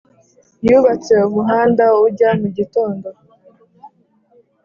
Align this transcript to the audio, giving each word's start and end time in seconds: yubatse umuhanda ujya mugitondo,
yubatse 0.67 1.13
umuhanda 1.27 1.83
ujya 2.07 2.29
mugitondo, 2.39 3.07